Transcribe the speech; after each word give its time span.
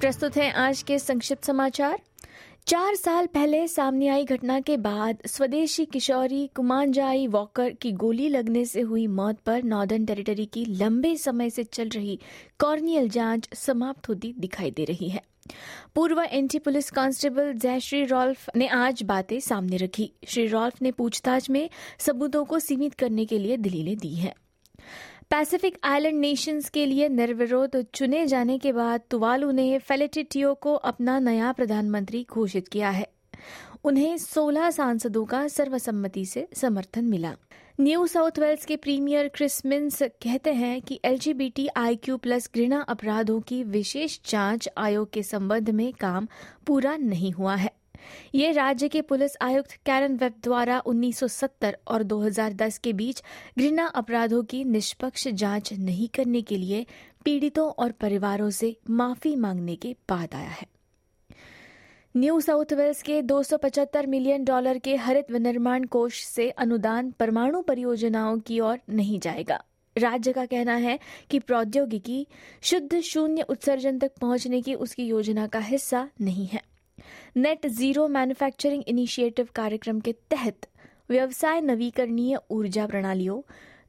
प्रस्तुत 0.00 0.36
है 0.36 0.50
आज 0.50 0.82
के 0.82 0.98
संक्षिप्त 0.98 1.44
समाचार। 1.44 2.00
चार 2.66 2.94
साल 2.94 3.26
पहले 3.26 3.68
सामने 3.68 4.08
आई 4.08 4.24
घटना 4.24 4.60
के 4.60 4.76
बाद 4.76 5.18
स्वदेशी 5.26 5.84
किशोरी 5.84 6.50
कुमानजाई 6.56 7.26
वॉकर 7.26 7.70
की 7.70 7.92
गोली 7.92 8.28
लगने 8.28 8.64
से 8.64 8.80
हुई 8.80 9.06
मौत 9.06 9.40
पर 9.40 9.62
नॉर्दर्न 9.62 10.04
टेरिटरी 10.04 10.46
की 10.46 10.64
लंबे 10.64 11.16
समय 11.16 11.50
से 11.50 11.64
चल 11.64 11.88
रही 11.88 12.18
कॉर्नियल 12.58 13.08
जाँच 13.08 13.48
समाप्त 13.54 14.08
होती 14.08 14.34
दिखाई 14.38 14.70
दे 14.70 14.84
रही 14.84 15.08
है। 15.08 15.22
पूर्व 15.94 16.22
N T 16.22 16.58
police 16.58 16.90
constable 16.90 17.52
Zachary 17.52 18.04
Rolfe 18.04 18.50
ने 18.56 18.68
आज 18.68 19.02
बातें 19.02 19.40
सामने 19.40 19.76
रखी। 19.76 20.12
श्री 20.26 20.46
रॉल्फ 20.46 20.82
ने 20.82 20.90
पूछताछ 20.90 21.50
में 21.50 21.70
सबूतों 21.98 22.44
को 22.44 22.58
सीमित 22.58 22.94
करने 22.94 23.24
के 23.24 23.38
लिए 23.38 23.56
दलीलें 23.56 23.96
दी 23.98 24.14
हैं। 24.14 24.34
पैसिफिक 25.30 25.78
आइलैंड 25.84 26.18
नेशंस 26.20 26.68
के 26.68 26.86
लिए 26.86 27.08
निर्विरोध 27.08 27.76
चुने 27.94 28.26
जाने 28.26 28.58
के 28.58 28.72
बाद 28.72 29.00
तुवालू 29.10 29.50
ने 29.50 29.78
फेलेटिटियो 29.78 30.54
को 30.54 30.74
अपना 30.74 31.18
नया 31.18 31.52
प्रधानमंत्री 31.52 32.26
घोषित 32.30 32.68
किया 32.68 32.90
है। 32.90 33.06
उन्हें 33.84 34.16
16 34.18 34.70
सांसदों 34.70 35.24
का 35.24 35.48
सर्वसम्मति 35.48 36.24
से 36.26 36.48
समर्थन 36.54 37.04
मिला। 37.04 37.34
न्यू 37.80 38.06
साउथ 38.06 38.38
वेल्स 38.38 38.64
के 38.64 38.76
प्रीमियर 38.76 39.28
क्रिस 39.28 39.66
मिन्स 39.66 40.02
कहते 40.02 40.52
हैं 40.52 40.82
कि 40.82 41.00
एलजीबीटी 41.04 41.68
आईक्यू 41.76 42.16
प्लस 42.16 42.50
घृणा 42.54 42.80
अपराधों 42.80 43.40
की 43.40 43.64
विशेष 43.64 44.18
जाँच 44.30 44.68
आयोग 44.78 45.10
के 45.10 45.22
संबंध 45.22 45.70
में 45.70 45.92
काम 45.92 46.28
पूरा 46.66 46.96
नहीं 46.96 47.32
हुआ 47.32 47.54
है। 47.54 47.79
ये 48.34 48.52
राज्य 48.52 48.88
के 48.88 49.02
पुलिस 49.02 49.32
आयुक्त 49.40 49.72
कैरन 49.72 50.16
वेब 50.16 50.34
द्वारा 50.42 50.82
1970 50.86 51.72
और 51.86 52.02
2010 52.02 52.78
के 52.78 52.92
बीच 52.92 53.22
घृणा 53.58 53.86
अपराधों 53.86 54.42
की 54.42 54.64
निष्पक्ष 54.64 55.28
जाँच 55.28 55.72
नहीं 55.72 56.08
करने 56.08 56.42
के 56.42 56.56
लिए 56.56 56.86
पीड़ितों 57.24 57.70
और 57.70 57.92
परिवारों 57.92 58.50
से 58.50 58.76
माफ़ी 58.90 59.36
मांगने 59.36 59.76
के 59.76 59.96
बाद 60.08 60.34
आया 60.34 60.48
है। 60.48 60.66
न्यू 62.16 62.40
साउथ 62.40 62.72
वेल्स 62.72 63.02
के 63.02 63.22
275 63.22 64.06
मिलियन 64.06 64.44
डॉलर 64.44 64.78
के 64.78 64.96
हरित 64.96 65.30
विनिर्माण 65.30 65.84
कोष 65.84 66.24
से 66.24 66.50
अनुदान 66.50 67.10
परमाणु 67.10 67.62
परियोजनाओं 67.62 68.38
की 68.38 68.60
ओर 68.60 68.78
नहीं 68.90 69.20
जाएगा। 69.20 69.64
राज्य 69.98 70.32
का 70.32 70.46
कहना 70.46 70.74
है 70.74 70.98
कि 71.30 71.38
प्रौद्योगिकी 71.38 72.26
शुद्ध 72.62 73.00
शून्य 73.00 73.42
उत्सर्जन 73.42 73.98
तक 73.98 74.12
पहुँचने 74.20 74.62
की 74.62 74.74
उसकी 74.74 75.06
योजना 75.06 75.46
का 75.46 75.58
हिस्सा 75.58 76.08
नहीं 76.20 76.46
है। 76.46 76.69
नेट 77.36 77.66
ज़ीरो 77.68 78.06
मैन्युफैक्चरिंग 78.08 78.82
इनिशिएटिव 78.88 79.48
कार्यक्रम 79.54 80.00
के 80.00 80.12
तहत 80.30 80.66
व्यवसाय 81.10 81.60
नवीकरणीय 81.60 82.38
ऊर्जा 82.50 82.86
प्रणालियों, 82.86 83.40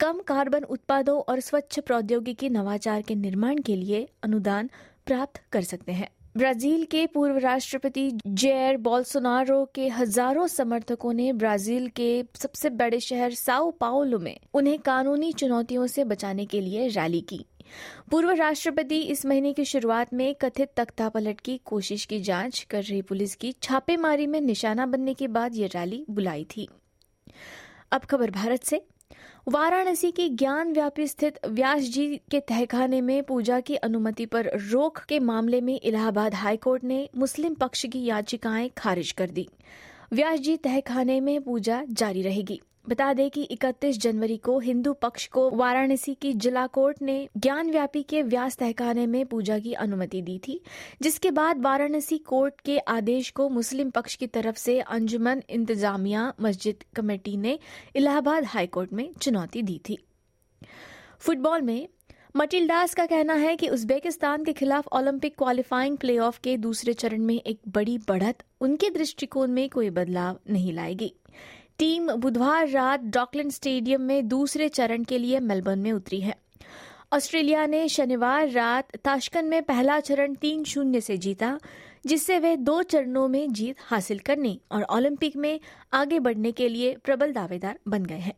कम 0.00 0.20
कार्बन 0.26 0.64
उत्पादों 0.64 1.20
और 1.22 1.40
स्वच्छ 1.40 1.78
प्रौद्योगिकी 1.78 2.48
नवाचार 2.48 3.02
के 3.02 3.14
निर्माण 3.14 3.58
के 3.58 3.76
लिए 3.76 4.06
अनुदान 4.22 4.70
प्राप्त 5.06 5.40
कर 5.52 5.62
सकते 5.62 5.92
हैं। 5.92 6.08
ब्राज़ील 6.36 6.84
के 6.84 7.06
पूर्व 7.06 7.36
राष्ट्रपति 7.38 8.10
जेयर 8.26 8.76
बोल्सोनारो 8.76 9.64
के 9.74 9.88
हज़ारों 9.88 10.46
समर्थकों 10.46 11.12
ने 11.12 11.32
ब्राज़ील 11.32 11.88
के 11.96 12.08
सबसे 12.36 12.70
बड़े 12.72 13.00
शहर 13.00 13.34
साओ 13.34 13.70
पाओलो 13.70 14.18
में 14.18 14.36
उन्हें 14.54 14.78
कानूनी 14.78 15.32
चुनौतियों 15.32 15.86
से 15.86 16.04
बचाने 16.04 16.44
के 16.46 16.60
लिए 16.60 16.88
रैली 16.88 17.20
की। 17.20 17.44
पूर्व 18.10 18.30
राष्ट्रपति 18.30 19.00
इस 19.00 19.26
महीने 19.26 19.52
की 19.52 19.64
शुरुआत 19.64 20.14
में 20.14 20.34
कथित 20.34 20.70
तख्ता 20.76 21.08
पलट 21.08 21.40
की 21.40 21.60
कोशिश 21.64 22.04
की 22.04 22.20
जाँच 22.20 22.66
कर 22.70 22.82
रही 22.82 23.02
पुलिस 23.02 23.34
की 23.34 23.52
छापेमारी 23.52 24.26
में 24.26 24.40
निशाना 24.40 24.86
बनने 24.86 25.14
के 25.14 25.28
बाद 25.28 25.56
ये 25.56 25.66
रैली 25.66 26.04
बुलाई 26.10 26.46
थी। 26.56 26.68
अब 27.92 28.00
खबर 28.00 28.30
भारत 28.30 28.64
से। 28.64 28.82
वाराणसी 29.48 30.10
की 30.10 30.28
ज्ञान 30.28 30.72
व्यापी 30.72 31.06
स्थित 31.06 31.38
व्यास 31.46 31.82
जी 31.82 32.20
के 32.30 32.40
तहखाने 32.40 33.00
में 33.00 33.22
पूजा 33.22 33.60
की 33.60 33.76
अनुमति 33.76 34.26
पर 34.26 34.50
रोक 34.54 34.98
के 34.98 35.18
मामले 35.18 35.60
में 35.60 35.80
इलाहाबाद 35.80 36.34
हाईकोर्ट 36.34 36.84
ने 36.84 37.08
मुस्लिम 37.16 37.54
पक्ष 37.54 37.86
की 37.86 38.04
याचिकाएँ 38.04 38.70
खारिज 38.78 39.12
कर 39.12 39.30
दी। 39.30 39.48
व्यास 40.12 40.38
जी 40.38 40.56
तहखाने 40.56 41.20
में 41.20 41.42
पूजा 41.42 41.84
जारी 41.90 42.22
रहेगी। 42.22 42.60
बता 42.88 43.12
दें 43.12 43.30
कि 43.30 43.48
31 43.50 43.98
जनवरी 43.98 44.36
को 44.36 44.58
हिंदू 44.58 44.92
पक्ष 44.92 45.26
को 45.26 45.50
वाराणसी 45.50 46.14
की 46.14 46.32
जिला 46.32 46.66
कोर्ट 46.66 47.02
ने 47.02 47.28
ज्ञान 47.36 47.70
व्यापी 47.70 48.02
के 48.02 48.22
व्यास 48.22 48.56
तहखाने 48.56 49.06
में 49.06 49.26
पूजा 49.26 49.58
की 49.58 49.72
अनुमति 49.72 50.22
दी 50.22 50.38
थी, 50.38 50.60
जिसके 51.02 51.30
बाद 51.30 51.62
वाराणसी 51.62 52.18
कोर्ट 52.18 52.60
के 52.60 52.78
आदेश 52.78 53.30
को 53.30 53.48
मुस्लिम 53.48 53.90
पक्ष 53.90 54.14
की 54.14 54.26
तरफ़ 54.26 54.56
से 54.56 54.80
अंजुमन 54.80 55.42
इंतजामिया 55.50 56.34
मस्जिद 56.40 56.84
कमेटी 56.96 57.36
ने 57.36 57.58
इलाहाबाद 57.96 58.44
हाईकोर्ट 58.44 58.92
में 58.92 59.12
चुनौती 59.22 59.62
दी 59.62 59.80
थी। 59.88 59.98
फुटबॉल 61.18 61.62
में 61.62 61.88
मटिल्डास 62.36 62.94
का 62.94 63.06
कहना 63.06 63.34
है 63.34 63.56
कि 63.56 63.68
उज्बेकिस्तान 63.68 64.44
के 64.44 64.52
खिलाफ 64.52 64.86
ओलंपिक 64.92 65.34
क्वालिफाइंग 65.38 65.96
प्लेऑफ 65.98 66.38
के 66.38 66.56
दूसरे 66.56 66.92
चरण 66.92 67.20
में 67.20 67.40
एक 67.40 67.60
बड़ी 67.68 67.98
बढ़त, 67.98 68.42
उनके 68.60 68.90
दृष्टिकोण 68.90 69.50
में 69.50 69.70
कोई 69.70 69.90
बदलाव 69.90 70.40
नहीं 70.50 70.72
लाएगी। 70.72 71.14
टीम 71.78 72.12
बुधवार 72.12 72.68
रात 72.68 73.00
डॉकलैंड 73.00 73.50
स्टेडियम 73.50 74.00
में 74.00 74.28
दूसरे 74.28 74.68
चरण 74.68 75.04
के 75.04 75.18
लिए 75.18 75.40
मेलबर्न 75.40 75.78
में 75.78 75.92
उतरी 75.92 76.20
है। 76.20 76.36
ऑस्ट्रेलिया 77.12 77.66
ने 77.66 77.88
शनिवार 77.88 78.48
रात 78.48 78.96
ताशकंद 78.96 79.50
में 79.50 79.62
पहला 79.62 80.00
चरण 80.00 80.34
तीन 80.34 80.64
शून्य 80.64 81.00
से 81.00 81.16
जीता, 81.16 81.60
जिससे 82.06 82.38
वे 82.38 82.56
दो 82.56 82.82
चरणों 82.82 83.28
में 83.28 83.52
जीत 83.52 83.76
हासिल 83.80 84.18
करने 84.18 84.60
और 84.72 84.82
ओलंपिक 84.82 85.36
में 85.36 85.60
आगे 85.92 86.18
बढ़ने 86.18 86.52
के 86.52 86.68
लिए 86.68 86.96
प्रबल 87.04 87.32
दावेदार 87.32 87.78
बन 87.88 88.04
गए 88.04 88.18
हैं। 88.18 88.34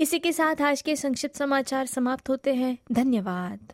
इसी 0.00 0.18
के 0.18 0.32
साथ 0.32 0.62
आज 0.62 0.82
के 0.82 0.96
संक्षिप्त 0.96 1.36
समाचार 1.36 1.86
समाप्त 1.86 2.28
होते 2.28 2.54
हैं। 2.54 2.78
धन्यवाद। 2.92 3.72